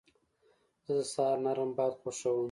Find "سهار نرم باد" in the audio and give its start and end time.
1.13-1.93